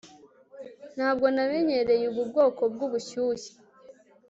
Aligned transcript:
ntabwo 0.95 1.25
namenyereye 1.35 2.03
ubu 2.11 2.21
bwoko 2.29 2.61
bwubushyuhe 2.73 3.49